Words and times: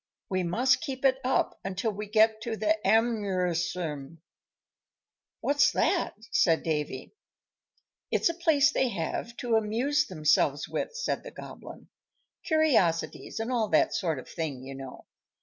"We 0.29 0.41
must 0.41 0.81
keep 0.81 1.05
it 1.05 1.19
up 1.23 1.59
until 1.63 1.91
we 1.91 2.07
get 2.07 2.41
to 2.41 2.57
the 2.57 2.75
Amuserum." 2.83 4.17
"What's 5.41 5.69
that?" 5.73 6.15
said 6.31 6.63
Davy. 6.63 7.13
"It's 8.09 8.27
a 8.27 8.33
place 8.33 8.71
they 8.71 8.89
have 8.89 9.37
to 9.37 9.57
amuse 9.57 10.07
themselves 10.07 10.67
with," 10.67 10.95
said 10.95 11.21
the 11.21 11.29
Goblin, 11.29 11.87
"curiosities, 12.43 13.39
and 13.39 13.51
all 13.51 13.67
that 13.67 13.93
sort 13.93 14.17
of 14.17 14.27
thing, 14.27 14.63
you 14.63 14.73
know. 14.73 15.05